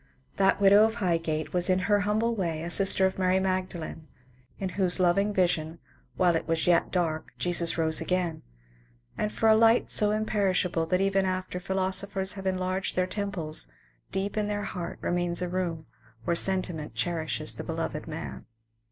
That 0.37 0.59
widow 0.59 0.83
of 0.83 0.95
Highgate 0.95 1.53
was 1.53 1.69
in 1.69 1.77
her 1.77 1.99
humble 1.99 2.33
way 2.33 2.63
a 2.63 2.71
sister 2.71 3.05
of 3.05 3.17
Maiy 3.17 3.39
Magdalene, 3.39 4.07
in 4.57 4.69
whose 4.69 4.99
loving 4.99 5.31
vision, 5.31 5.73
'^ 5.73 5.77
while 6.15 6.35
it 6.35 6.47
was 6.47 6.65
yet 6.65 6.89
dark," 6.89 7.29
Jesus 7.37 7.77
rose 7.77 8.01
again; 8.01 8.41
and 9.15 9.31
for 9.31 9.47
a 9.47 9.55
light 9.55 9.91
so 9.91 10.09
imperishable 10.09 10.87
that 10.87 11.01
even 11.01 11.23
after 11.27 11.59
phi 11.59 11.75
losophers 11.75 12.33
have 12.33 12.47
enlarged 12.47 12.95
their 12.95 13.05
temples, 13.05 13.71
deep 14.11 14.37
in 14.37 14.47
their 14.47 14.63
heart 14.63 14.97
remains 15.01 15.39
a 15.39 15.47
room 15.49 15.85
where 16.23 16.35
sentiment 16.35 16.95
cherishes 16.95 17.53
the 17.53 17.63
beloved 17.63 18.07
man. 18.07 18.47